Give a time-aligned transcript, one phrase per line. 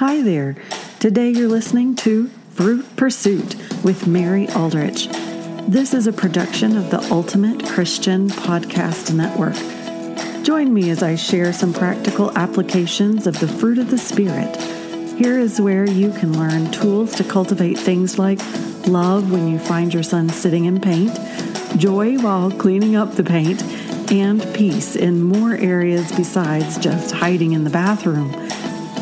[0.00, 0.56] Hi there.
[0.98, 5.08] Today you're listening to Fruit Pursuit with Mary Aldrich.
[5.68, 9.52] This is a production of the Ultimate Christian Podcast Network.
[10.42, 14.56] Join me as I share some practical applications of the fruit of the Spirit.
[15.18, 18.38] Here is where you can learn tools to cultivate things like
[18.86, 21.14] love when you find your son sitting in paint,
[21.76, 23.62] joy while cleaning up the paint,
[24.10, 28.30] and peace in more areas besides just hiding in the bathroom.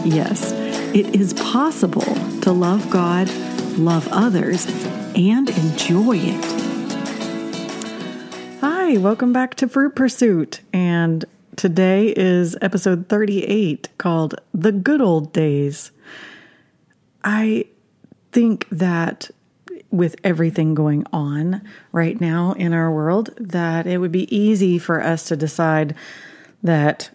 [0.05, 0.58] Yes,
[0.99, 2.03] it is possible
[2.41, 3.31] to love God,
[3.79, 4.67] love others,
[5.15, 6.45] and enjoy it.
[8.61, 10.61] Hi, welcome back to Fruit Pursuit.
[10.73, 15.93] And today is episode 38 called The Good Old Days.
[17.23, 17.67] I
[18.33, 19.31] think that
[19.93, 25.01] with everything going on right now in our world, that it would be easy for
[25.01, 25.95] us to decide
[26.65, 27.11] that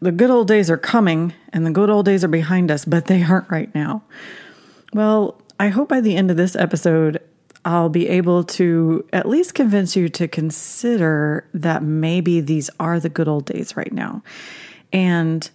[0.00, 3.06] the good old days are coming and the good old days are behind us, but
[3.06, 4.02] they aren't right now.
[4.92, 7.20] Well, I hope by the end of this episode,
[7.64, 13.08] I'll be able to at least convince you to consider that maybe these are the
[13.08, 14.22] good old days right now.
[14.92, 15.48] And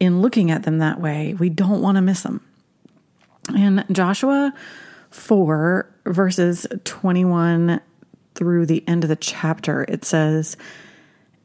[0.00, 2.40] in looking at them that way, we don't want to miss them.
[3.54, 4.54] In Joshua
[5.10, 7.80] 4, verses 21
[8.34, 10.56] through the end of the chapter, it says,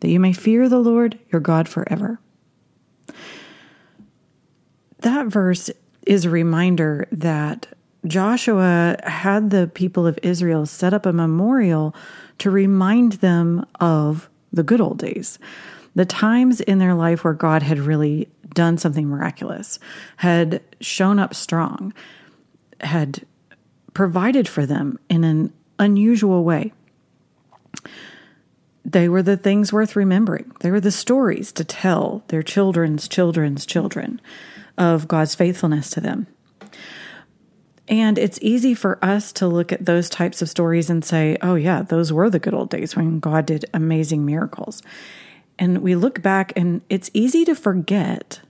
[0.00, 2.20] that you may fear the Lord your God forever.
[5.00, 5.70] That verse
[6.06, 7.68] is a reminder that
[8.06, 11.94] Joshua had the people of Israel set up a memorial
[12.38, 15.38] to remind them of the good old days
[15.94, 19.78] the times in their life where God had really done something miraculous,
[20.16, 21.92] had shown up strong,
[22.80, 23.24] had
[23.94, 26.72] provided for them in an unusual way.
[28.84, 30.52] They were the things worth remembering.
[30.60, 34.20] They were the stories to tell their children's children's children
[34.76, 36.26] of God's faithfulness to them.
[37.88, 41.54] And it's easy for us to look at those types of stories and say, oh,
[41.54, 44.82] yeah, those were the good old days when God did amazing miracles.
[45.58, 48.40] And we look back, and it's easy to forget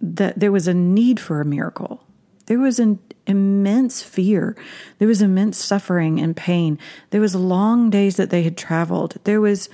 [0.00, 2.02] that there was a need for a miracle.
[2.46, 2.98] There was an
[3.30, 4.56] immense fear.
[4.98, 6.78] There was immense suffering and pain.
[7.10, 9.16] There was long days that they had traveled.
[9.24, 9.68] There was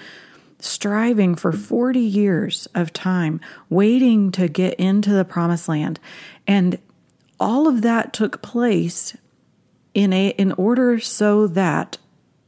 [0.59, 5.99] striving for 40 years of time, waiting to get into the promised land.
[6.47, 6.79] And
[7.39, 9.17] all of that took place
[9.95, 11.99] in a in order so that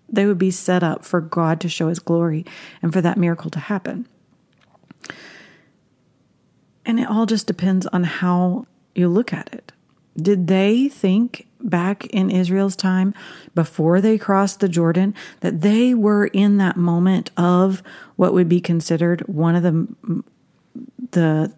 [0.09, 2.47] they would be set up for God to show his glory
[2.83, 4.07] and for that miracle to happen.
[6.87, 9.73] And it all just depends on how you look at it.
[10.21, 13.15] Did they think back in Israel's time
[13.55, 17.83] before they crossed the Jordan that they were in that moment of
[18.17, 20.25] what would be considered one of the
[21.11, 21.53] the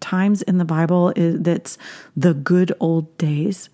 [0.00, 1.78] times in the Bible is, that's
[2.16, 3.68] the good old days,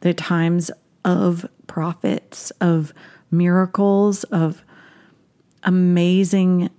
[0.00, 0.70] the times
[1.04, 2.92] of prophets, of
[3.30, 4.62] miracles, of
[5.64, 6.70] amazing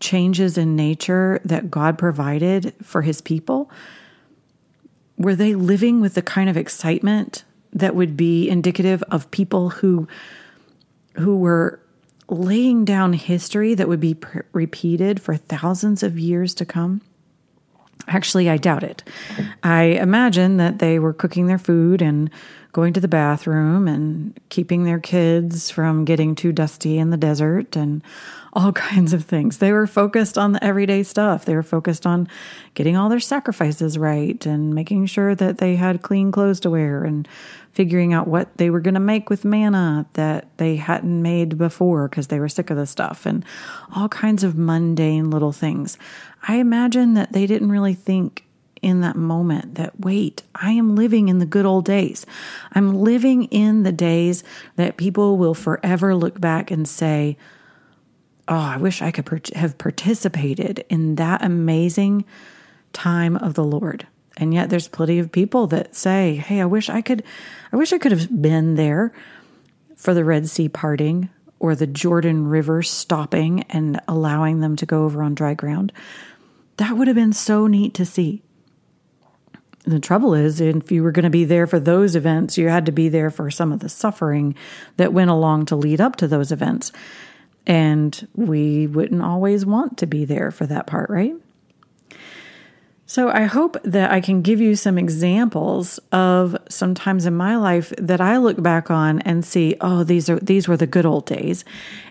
[0.00, 3.70] changes in nature that God provided for his people?
[5.18, 10.08] Were they living with the kind of excitement that would be indicative of people who
[11.14, 11.80] who were
[12.28, 14.16] laying down history that would be
[14.52, 17.00] repeated for thousands of years to come?
[18.06, 19.02] Actually, I doubt it.
[19.62, 22.30] I imagine that they were cooking their food and
[22.72, 27.76] going to the bathroom and keeping their kids from getting too dusty in the desert
[27.76, 28.02] and
[28.58, 29.58] all kinds of things.
[29.58, 31.44] They were focused on the everyday stuff.
[31.44, 32.28] They were focused on
[32.74, 37.04] getting all their sacrifices right and making sure that they had clean clothes to wear
[37.04, 37.28] and
[37.72, 42.08] figuring out what they were going to make with manna that they hadn't made before
[42.08, 43.44] because they were sick of the stuff and
[43.94, 45.96] all kinds of mundane little things.
[46.46, 48.44] I imagine that they didn't really think
[48.82, 52.26] in that moment that, wait, I am living in the good old days.
[52.72, 54.44] I'm living in the days
[54.76, 57.36] that people will forever look back and say,
[58.48, 62.24] oh, I wish I could have participated in that amazing
[62.92, 64.06] time of the Lord.
[64.38, 67.24] And yet there's plenty of people that say, hey, I wish I could,
[67.72, 69.12] I wish I could have been there
[69.96, 71.28] for the Red Sea parting
[71.58, 75.92] or the Jordan River stopping and allowing them to go over on dry ground.
[76.76, 78.42] That would have been so neat to see.
[79.84, 82.86] the trouble is, if you were going to be there for those events, you had
[82.86, 84.54] to be there for some of the suffering
[84.96, 86.92] that went along to lead up to those events.
[87.68, 91.34] And we wouldn't always want to be there for that part, right?
[93.10, 97.90] So I hope that I can give you some examples of sometimes in my life
[97.96, 101.24] that I look back on and see, oh, these are these were the good old
[101.24, 101.64] days,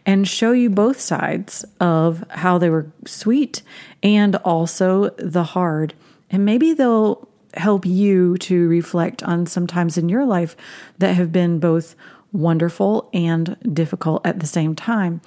[0.07, 3.61] and show you both sides of how they were sweet
[4.01, 5.93] and also the hard.
[6.31, 10.55] And maybe they'll help you to reflect on sometimes in your life
[10.97, 11.95] that have been both
[12.31, 15.21] wonderful and difficult at the same time.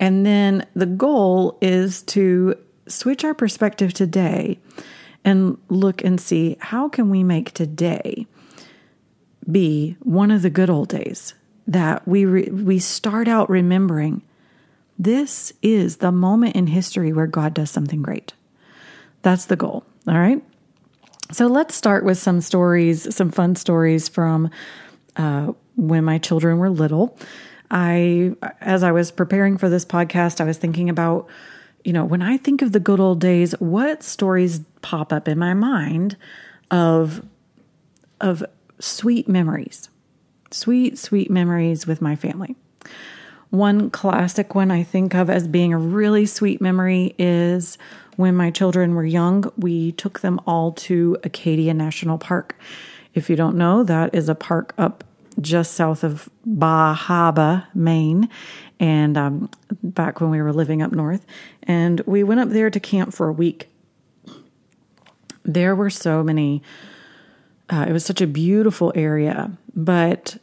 [0.00, 2.56] And then the goal is to
[2.86, 4.58] switch our perspective today
[5.24, 8.26] and look and see how can we make today
[9.50, 11.34] be one of the good old days
[11.66, 14.22] that we re- we start out remembering
[14.98, 18.32] this is the moment in history where God does something great.
[19.22, 19.84] That's the goal.
[20.06, 20.42] All right.
[21.30, 24.50] So let's start with some stories, some fun stories from
[25.16, 27.16] uh, when my children were little.
[27.70, 31.28] I, as I was preparing for this podcast, I was thinking about,
[31.84, 35.38] you know, when I think of the good old days, what stories pop up in
[35.38, 36.16] my mind
[36.70, 37.24] of
[38.20, 38.44] of
[38.80, 39.88] sweet memories,
[40.50, 42.56] sweet, sweet memories with my family.
[43.50, 47.78] One classic one I think of as being a really sweet memory is
[48.16, 52.56] when my children were young, we took them all to Acadia National Park.
[53.14, 55.04] If you don't know, that is a park up
[55.40, 58.28] just south of Bar Harbor, Maine,
[58.80, 59.50] and um,
[59.82, 61.24] back when we were living up north.
[61.62, 63.68] And we went up there to camp for a week.
[65.44, 66.62] There were so many,
[67.70, 70.36] uh, it was such a beautiful area, but,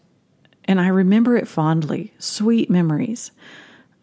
[0.65, 3.31] and I remember it fondly, sweet memories.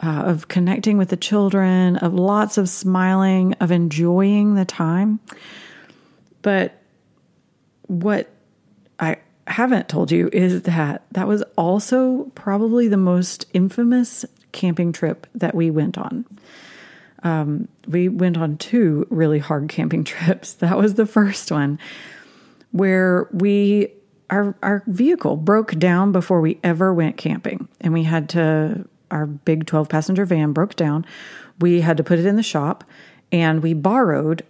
[0.05, 5.21] Uh, of connecting with the children, of lots of smiling, of enjoying the time.
[6.41, 6.83] But
[7.87, 8.29] what
[8.99, 15.27] I haven't told you is that that was also probably the most infamous camping trip
[15.35, 16.25] that we went on.
[17.23, 20.55] Um, we went on two really hard camping trips.
[20.55, 21.79] That was the first one
[22.71, 23.93] where we
[24.31, 29.27] our our vehicle broke down before we ever went camping, and we had to our
[29.27, 31.05] big twelve passenger van broke down.
[31.61, 32.83] We had to put it in the shop,
[33.31, 34.45] and we borrowed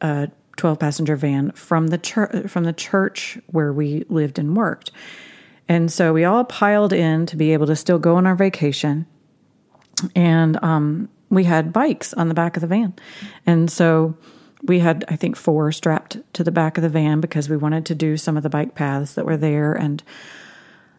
[0.00, 4.90] a 12 passenger van from the church from the church where we lived and worked.
[5.70, 9.06] And so we all piled in to be able to still go on our vacation.
[10.14, 12.92] And um, we had bikes on the back of the van.
[13.46, 14.18] And so
[14.64, 17.86] we had, I think, four strapped to the back of the van because we wanted
[17.86, 19.72] to do some of the bike paths that were there.
[19.72, 20.02] And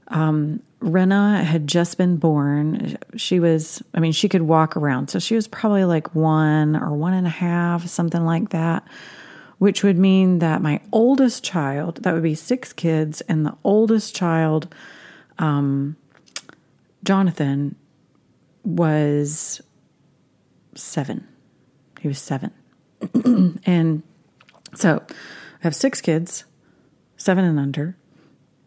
[0.07, 2.97] um, Rena had just been born.
[3.15, 5.11] She was, I mean, she could walk around.
[5.11, 8.87] So she was probably like one or one and a half, something like that
[9.61, 14.15] which would mean that my oldest child, that would be six kids, and the oldest
[14.15, 14.73] child,
[15.37, 15.95] um,
[17.03, 17.75] Jonathan,
[18.65, 19.61] was
[20.73, 21.27] seven.
[21.99, 22.51] He was seven.
[23.67, 24.01] and
[24.73, 25.13] so I
[25.59, 26.45] have six kids,
[27.15, 27.95] seven and under,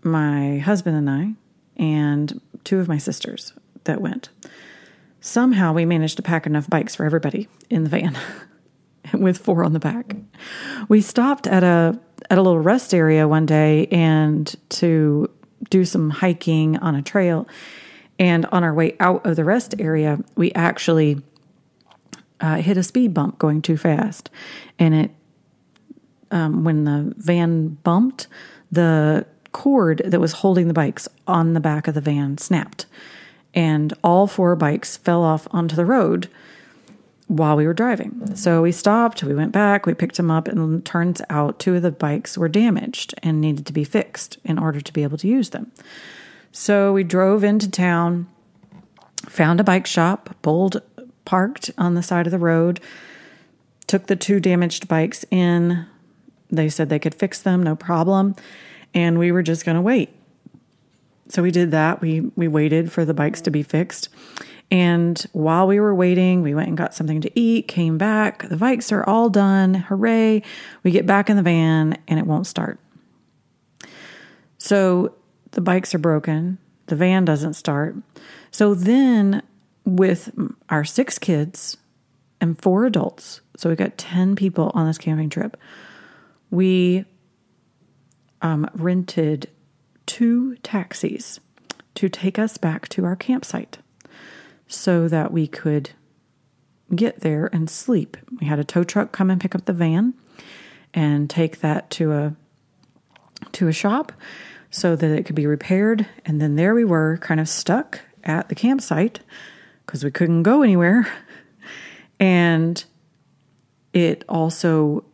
[0.04, 1.32] my husband and I,
[1.76, 3.52] and two of my sisters
[3.82, 4.28] that went.
[5.20, 8.16] Somehow we managed to pack enough bikes for everybody in the van.
[9.20, 10.16] with four on the back.
[10.88, 11.98] We stopped at a
[12.30, 15.30] at a little rest area one day and to
[15.70, 17.46] do some hiking on a trail.
[18.18, 21.22] And on our way out of the rest area, we actually
[22.40, 24.30] uh, hit a speed bump going too fast.
[24.78, 25.10] And it,
[26.30, 28.26] um, when the van bumped,
[28.70, 32.86] the cord that was holding the bikes on the back of the van snapped.
[33.52, 36.28] And all four bikes fell off onto the road
[37.26, 38.36] while we were driving.
[38.36, 41.82] So we stopped, we went back, we picked them up, and turns out two of
[41.82, 45.28] the bikes were damaged and needed to be fixed in order to be able to
[45.28, 45.72] use them.
[46.52, 48.28] So we drove into town,
[49.28, 50.82] found a bike shop, pulled,
[51.24, 52.78] parked on the side of the road,
[53.86, 55.86] took the two damaged bikes in.
[56.50, 58.36] They said they could fix them, no problem.
[58.92, 60.10] And we were just going to wait.
[61.28, 62.00] So we did that.
[62.00, 64.10] We we waited for the bikes to be fixed.
[64.70, 68.48] And while we were waiting, we went and got something to eat, came back.
[68.48, 69.74] The bikes are all done.
[69.74, 70.42] Hooray.
[70.82, 72.78] We get back in the van and it won't start.
[74.58, 75.14] So
[75.52, 76.58] the bikes are broken.
[76.86, 77.96] The van doesn't start.
[78.50, 79.42] So then,
[79.84, 80.30] with
[80.68, 81.76] our six kids
[82.40, 85.56] and four adults, so we got 10 people on this camping trip,
[86.50, 87.04] we
[88.42, 89.50] um, rented
[90.06, 91.40] two taxis
[91.94, 93.78] to take us back to our campsite
[94.66, 95.90] so that we could
[96.94, 98.16] get there and sleep.
[98.40, 100.14] We had a tow truck come and pick up the van
[100.92, 102.36] and take that to a
[103.52, 104.12] to a shop
[104.70, 106.06] so that it could be repaired.
[106.24, 109.20] And then there we were, kind of stuck at the campsite
[109.84, 111.06] because we couldn't go anywhere.
[112.20, 112.82] And
[113.92, 115.04] it also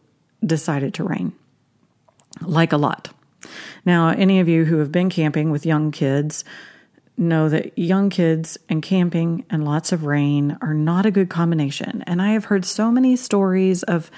[0.44, 1.32] decided to rain,
[2.42, 3.08] like a lot.
[3.86, 6.44] Now, any of you who have been camping with young kids
[7.20, 12.02] know that young kids and camping and lots of rain are not a good combination.
[12.06, 14.10] And I have heard so many stories of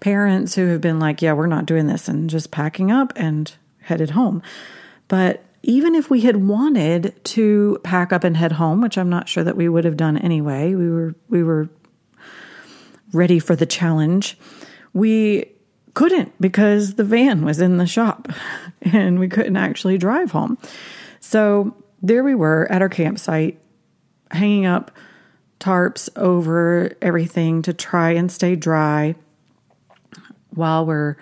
[0.00, 3.52] parents who have been like, yeah, we're not doing this, and just packing up and
[3.82, 4.42] headed home.
[5.08, 9.28] But even if we had wanted to pack up and head home, which I'm not
[9.28, 11.68] sure that we would have done anyway, we were we were
[13.12, 14.38] ready for the challenge.
[14.92, 15.50] We
[15.94, 18.28] couldn't because the van was in the shop
[18.82, 20.58] and we couldn't actually drive home.
[21.20, 23.58] So there we were at our campsite,
[24.30, 24.90] hanging up
[25.60, 29.14] tarps over everything to try and stay dry
[30.50, 31.16] while we're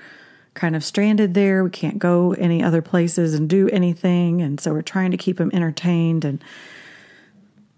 [0.55, 1.63] kind of stranded there.
[1.63, 4.43] We can't go any other places and do anything.
[4.43, 6.25] And so we're trying to keep them entertained.
[6.25, 6.43] And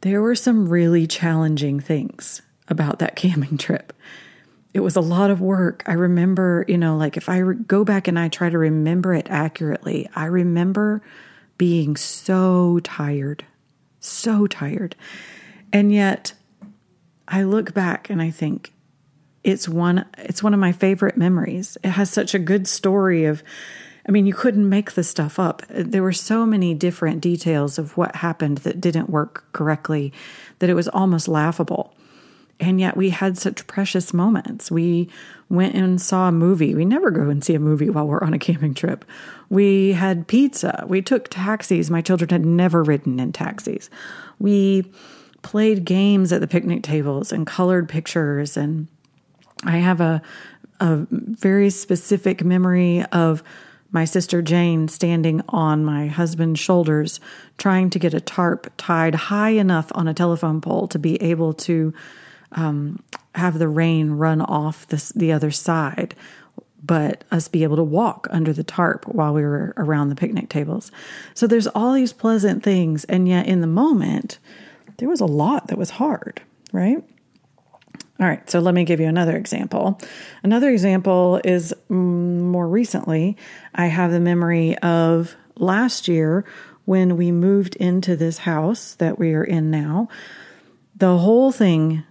[0.01, 3.93] there were some really challenging things about that camping trip.
[4.75, 5.83] It was a lot of work.
[5.87, 9.15] I remember, you know, like if I re- go back and I try to remember
[9.15, 11.03] it accurately, I remember
[11.59, 13.45] being so tired,
[14.01, 14.97] so tired.
[15.73, 16.33] And yet
[17.27, 18.73] I look back and I think,
[19.45, 21.79] it's one it's one of my favorite memories.
[21.83, 23.43] It has such a good story of
[24.07, 25.63] I mean, you couldn't make the stuff up.
[25.69, 30.15] There were so many different details of what happened that didn't work correctly
[30.61, 31.95] that it was almost laughable.
[32.59, 34.71] And yet we had such precious moments.
[34.71, 35.11] We
[35.51, 36.75] went and saw a movie.
[36.75, 39.05] We never go and see a movie while we're on a camping trip.
[39.49, 40.85] We had pizza.
[40.87, 41.91] We took taxis.
[41.91, 43.89] My children had never ridden in taxis.
[44.39, 44.91] We
[45.43, 48.89] played games at the picnic tables and colored pictures and
[49.65, 50.23] I have a
[50.81, 53.43] a very specific memory of
[53.91, 57.21] my sister Jane standing on my husband's shoulders,
[57.57, 61.55] trying to get a tarp tied high enough on a telephone pole to be able
[61.55, 61.95] to
[62.53, 63.03] um,
[63.39, 66.15] have the rain run off this, the other side,
[66.83, 70.49] but us be able to walk under the tarp while we were around the picnic
[70.49, 70.93] tables.
[71.35, 74.39] So there's all these pleasant things, and yet in the moment,
[74.99, 76.43] there was a lot that was hard,
[76.73, 77.03] right?
[78.21, 80.01] All right, so let me give you another example.
[80.43, 83.37] Another example is mm, more recently,
[83.75, 86.45] I have the memory of last year
[86.85, 90.09] when we moved into this house that we are in now.
[90.97, 92.03] The whole thing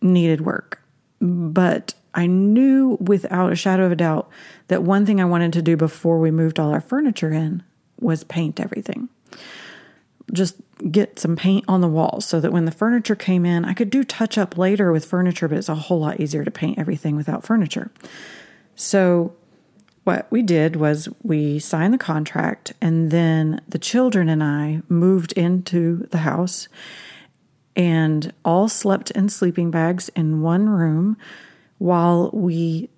[0.00, 0.80] needed work,
[1.20, 4.28] but I knew without a shadow of a doubt
[4.68, 7.62] that one thing I wanted to do before we moved all our furniture in
[8.00, 9.08] was paint everything
[10.32, 10.56] just
[10.90, 13.90] get some paint on the walls so that when the furniture came in, I could
[13.90, 17.16] do touch up later with furniture, but it's a whole lot easier to paint everything
[17.16, 17.90] without furniture.
[18.74, 19.34] So,
[20.04, 25.32] what we did was we signed the contract, and then the children and I moved
[25.32, 26.68] into the house
[27.78, 31.16] and all slept in sleeping bags in one room
[31.78, 32.90] while we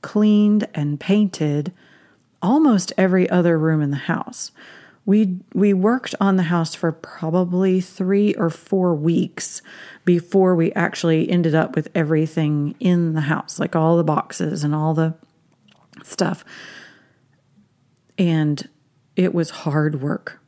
[0.00, 1.72] cleaned and painted
[2.40, 4.52] almost every other room in the house.
[5.04, 9.62] We we worked on the house for probably 3 or 4 weeks
[10.04, 14.74] before we actually ended up with everything in the house like all the boxes and
[14.74, 15.14] all the
[16.04, 16.44] stuff.
[18.18, 18.68] And
[19.16, 20.40] it was hard work.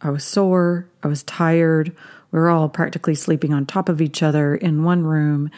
[0.00, 1.94] I was sore i was tired
[2.34, 5.50] we were all practically sleeping on top of each other in one room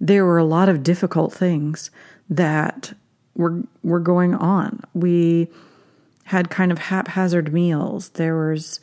[0.00, 1.90] there were a lot of difficult things
[2.28, 2.92] that
[3.34, 5.48] were were going on we
[6.30, 8.10] had kind of haphazard meals.
[8.10, 8.78] There was,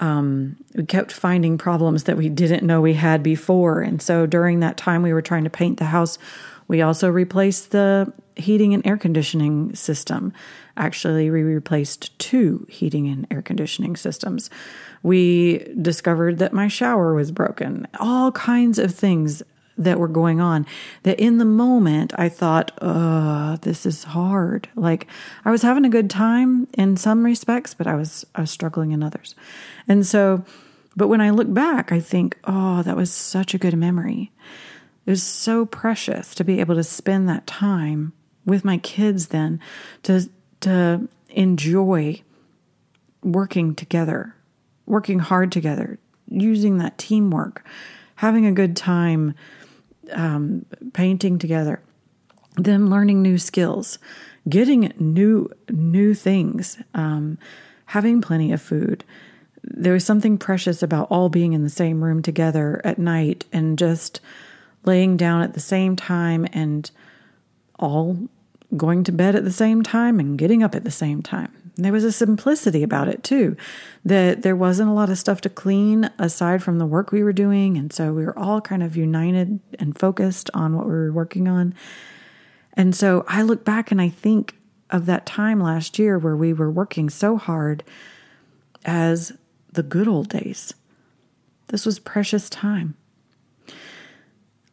[0.00, 3.82] um, we kept finding problems that we didn't know we had before.
[3.82, 6.18] And so during that time we were trying to paint the house,
[6.68, 10.32] we also replaced the heating and air conditioning system.
[10.76, 14.50] Actually, we replaced two heating and air conditioning systems.
[15.02, 17.86] We discovered that my shower was broken.
[17.98, 19.42] All kinds of things
[19.78, 20.66] that were going on
[21.02, 24.68] that in the moment I thought, uh, this is hard.
[24.76, 25.06] Like
[25.44, 28.92] I was having a good time in some respects, but I was I was struggling
[28.92, 29.34] in others.
[29.88, 30.44] And so
[30.96, 34.30] but when I look back, I think, oh, that was such a good memory.
[35.06, 38.12] It was so precious to be able to spend that time
[38.44, 39.60] with my kids then
[40.02, 40.28] to
[40.60, 42.22] to enjoy
[43.22, 44.34] working together,
[44.86, 47.64] working hard together, using that teamwork,
[48.16, 49.34] having a good time
[50.12, 51.80] um, painting together,
[52.56, 53.98] them learning new skills,
[54.48, 57.38] getting new new things, um,
[57.86, 59.04] having plenty of food.
[59.64, 63.78] There was something precious about all being in the same room together at night and
[63.78, 64.20] just
[64.84, 66.90] laying down at the same time and
[67.78, 68.16] all
[68.76, 71.52] going to bed at the same time and getting up at the same time.
[71.76, 73.56] There was a simplicity about it too,
[74.04, 77.32] that there wasn't a lot of stuff to clean aside from the work we were
[77.32, 77.76] doing.
[77.76, 81.48] And so we were all kind of united and focused on what we were working
[81.48, 81.74] on.
[82.74, 84.54] And so I look back and I think
[84.90, 87.82] of that time last year where we were working so hard
[88.84, 89.32] as
[89.72, 90.74] the good old days.
[91.68, 92.94] This was precious time.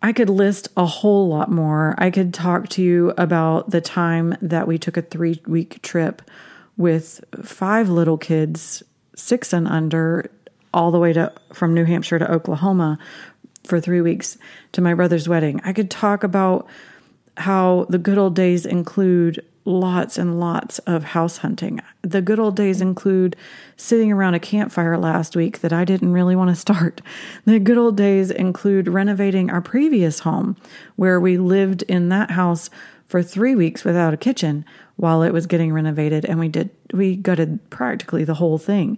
[0.02, 1.96] I could list a whole lot more.
[1.98, 6.22] I could talk to you about the time that we took a three week trip
[6.78, 8.82] with five little kids,
[9.16, 10.32] six and under,
[10.74, 12.98] all the way to from New Hampshire to Oklahoma
[13.66, 14.38] for three weeks
[14.72, 15.60] to my brother's wedding.
[15.66, 16.68] I could talk about
[17.36, 21.80] how the good old days include lots and lots of house hunting.
[22.02, 23.36] The good old days include
[23.78, 27.02] sitting around a campfire last week that I didn't really want to start.
[27.46, 30.58] The good old days include renovating our previous home,
[30.96, 32.70] where we lived in that house
[33.06, 37.16] for three weeks without a kitchen while it was getting renovated, and we did we
[37.16, 38.98] gutted practically the whole thing.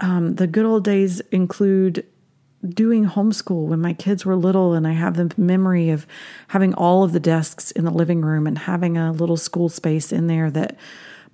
[0.00, 2.04] Um, the good old days include
[2.66, 6.06] doing homeschool when my kids were little, and I have the memory of
[6.48, 10.12] having all of the desks in the living room and having a little school space
[10.12, 10.76] in there that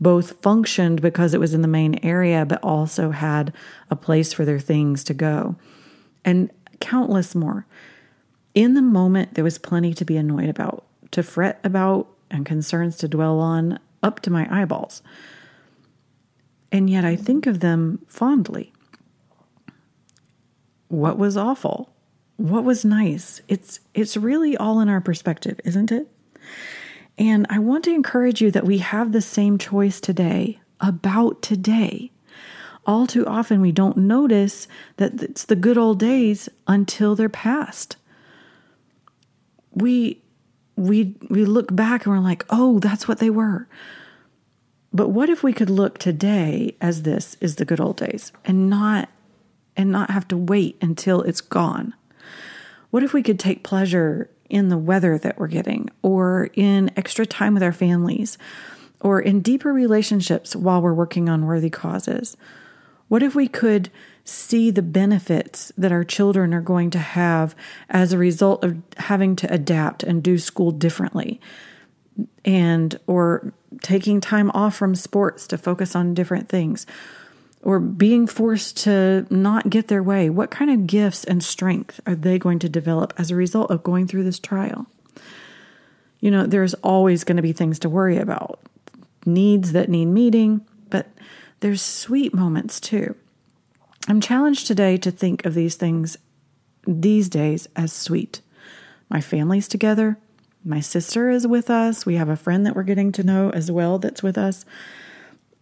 [0.01, 3.53] both functioned because it was in the main area, but also had
[3.91, 5.57] a place for their things to go,
[6.25, 6.51] and
[6.81, 7.67] countless more.
[8.55, 12.97] In the moment, there was plenty to be annoyed about, to fret about, and concerns
[12.97, 15.03] to dwell on up to my eyeballs.
[16.73, 18.73] And yet I think of them fondly
[20.93, 21.91] what was awful,
[22.37, 23.41] what was nice.
[23.49, 26.07] It's it's really all in our perspective, isn't it?
[27.17, 32.13] And I want to encourage you that we have the same choice today about today.
[32.85, 34.69] All too often we don't notice
[34.99, 37.97] that it's the good old days until they're past.
[39.71, 40.21] We
[40.77, 43.67] we we look back and we're like, "Oh, that's what they were."
[44.93, 48.69] But what if we could look today as this is the good old days and
[48.69, 49.09] not
[49.77, 51.95] and not have to wait until it's gone?
[52.91, 57.25] What if we could take pleasure in the weather that we're getting, or in extra
[57.25, 58.37] time with our families,
[59.01, 62.37] or in deeper relationships while we're working on worthy causes?
[63.09, 63.91] What if we could
[64.25, 67.55] see the benefits that our children are going to have
[67.89, 71.41] as a result of having to adapt and do school differently?
[72.45, 76.87] And or taking time off from sports to focus on different things
[77.63, 82.17] or being forced to not get their way, what kind of gifts and strength are
[82.17, 84.87] they going to develop as a result of going through this trial?
[86.21, 88.61] You know, there's always going to be things to worry about,
[89.25, 91.09] needs that need meeting, but
[91.61, 93.15] there's sweet moments too.
[94.09, 96.17] I'm challenged today to think of these things
[96.85, 98.41] these days as sweet.
[99.09, 100.19] My family's together.
[100.65, 102.05] My sister is with us.
[102.05, 104.65] We have a friend that we're getting to know as well that's with us.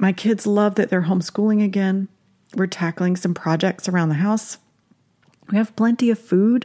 [0.01, 2.09] My kids love that they're homeschooling again.
[2.57, 4.57] We're tackling some projects around the house.
[5.51, 6.65] We have plenty of food.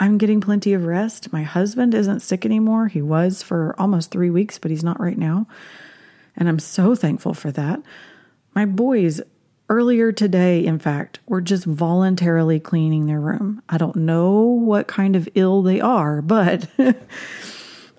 [0.00, 1.30] I'm getting plenty of rest.
[1.30, 2.88] My husband isn't sick anymore.
[2.88, 5.46] He was for almost three weeks, but he's not right now.
[6.34, 7.82] And I'm so thankful for that.
[8.54, 9.20] My boys,
[9.68, 13.62] earlier today, in fact, were just voluntarily cleaning their room.
[13.68, 16.66] I don't know what kind of ill they are, but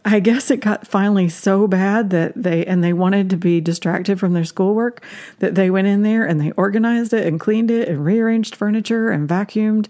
[0.04, 4.20] I guess it got finally so bad that they and they wanted to be distracted
[4.20, 5.04] from their schoolwork
[5.40, 9.12] that they went in there and they organized it and cleaned it and rearranged furniture
[9.12, 9.88] and vacuumed.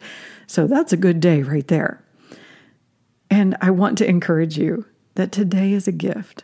[0.47, 2.03] So that's a good day right there.
[3.29, 6.43] And I want to encourage you that today is a gift.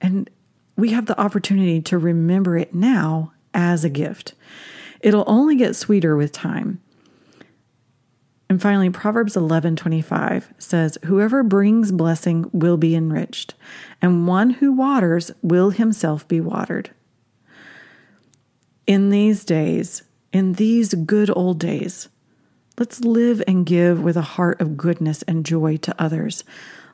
[0.00, 0.28] And
[0.76, 4.34] we have the opportunity to remember it now as a gift.
[5.00, 6.82] It'll only get sweeter with time.
[8.54, 13.56] And finally, Proverbs 11:25 says, "Whoever brings blessing will be enriched,
[14.00, 16.90] and one who waters will himself be watered."
[18.86, 22.08] In these days, in these good old days,
[22.78, 26.44] let's live and give with a heart of goodness and joy to others.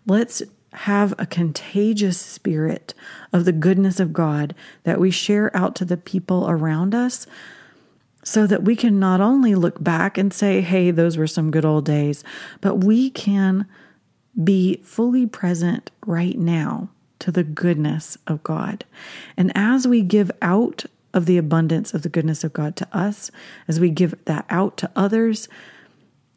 [0.07, 0.43] Let's
[0.73, 2.95] have a contagious spirit
[3.35, 7.27] of the goodness of God that we share out to the people around us
[8.23, 11.65] so that we can not only look back and say, hey, those were some good
[11.65, 12.23] old days,
[12.61, 13.67] but we can
[14.43, 18.85] be fully present right now to the goodness of God.
[19.37, 23.31] And as we give out of the abundance of the goodness of God to us,
[23.67, 25.49] as we give that out to others,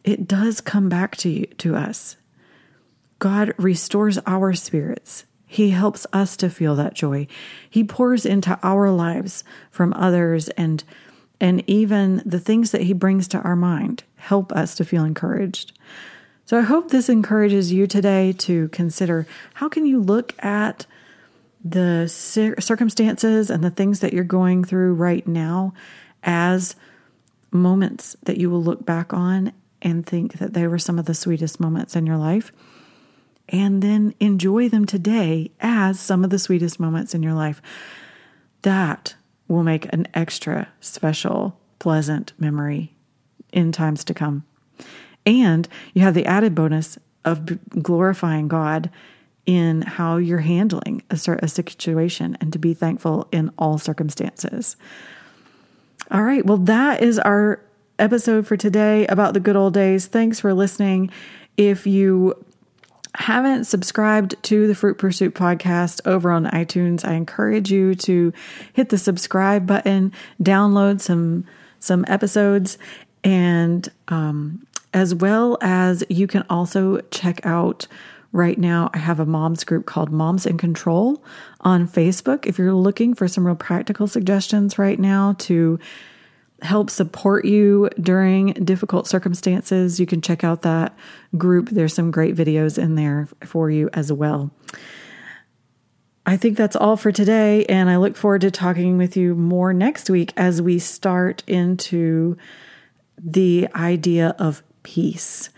[0.04, 2.17] it does come back to you, to us.
[3.19, 5.26] God restores our spirits.
[5.46, 7.28] He helps us to feel that joy.
[7.69, 10.84] He pours into our lives from others and
[11.43, 15.77] and even the things that He brings to our mind help us to feel encouraged.
[16.45, 20.86] So I hope this encourages you today to consider how can you look at
[21.62, 25.73] the circumstances and the things that you're going through right now
[26.23, 26.77] as
[27.51, 29.51] moments that you will look back on
[29.82, 32.53] and think that they were some of the sweetest moments in your life.
[33.49, 37.62] And then enjoy them today as some of the sweetest moments in your life.
[38.62, 39.15] That
[39.54, 42.94] will make an extra special, pleasant memory
[43.52, 44.44] in times to come.
[45.26, 47.46] And you have the added bonus of
[47.82, 48.89] glorifying God
[49.46, 54.76] in how you're handling a, a situation and to be thankful in all circumstances.
[56.12, 57.60] All right, well, that is our
[58.00, 60.08] episode for today about the good old days.
[60.08, 61.10] Thanks for listening.
[61.58, 62.44] If you
[63.15, 68.34] haven't subscribed to the Fruit Pursuit podcast over on iTunes, I encourage you to
[68.73, 71.45] hit the subscribe button, download some
[71.80, 72.78] some episodes,
[73.23, 77.88] and um, as well as you can also check out
[78.32, 81.23] right now I have a moms group called Moms in Control
[81.62, 82.45] on Facebook.
[82.45, 85.80] If you're looking for some real practical suggestions right now to
[86.63, 90.95] help support you during difficult circumstances, you can check out that
[91.38, 91.69] group.
[91.69, 94.52] There's some great videos in there for you as well.
[96.26, 99.73] I think that's all for today, and I look forward to talking with you more
[99.73, 102.38] next week as we start into
[103.17, 105.49] the idea of peace.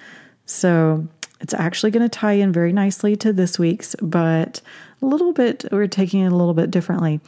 [0.48, 1.08] So
[1.40, 4.62] it's actually going to tie in very nicely to this week's, but
[5.04, 7.20] a little bit, we're taking it a little bit differently.